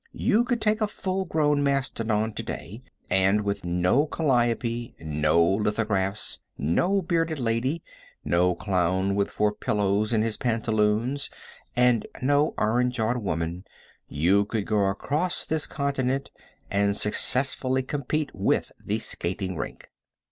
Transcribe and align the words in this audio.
You 0.17 0.43
could 0.45 0.61
take 0.61 0.81
a 0.81 0.87
full 0.87 1.25
grown 1.25 1.61
mastodon 1.63 2.33
to 2.33 2.41
day, 2.41 2.81
and 3.11 3.41
with 3.41 3.63
no 3.63 4.07
calliope, 4.07 4.95
no 4.99 5.43
lithographs, 5.45 6.39
no 6.57 7.03
bearded 7.03 7.37
lady, 7.37 7.83
no 8.25 8.55
clown 8.55 9.13
with 9.13 9.29
four 9.29 9.53
pillows 9.53 10.11
in 10.11 10.23
his 10.23 10.37
pantaloons 10.37 11.29
and 11.75 12.07
no 12.19 12.55
iron 12.57 12.89
jawed 12.89 13.19
woman, 13.19 13.63
you 14.07 14.45
could 14.45 14.65
go 14.65 14.85
across 14.87 15.45
this 15.45 15.67
continent 15.67 16.31
and 16.71 16.97
successfully 16.97 17.83
compete 17.83 18.31
with 18.33 18.71
the 18.83 18.97
skating 18.97 19.55
rink. 19.55 19.91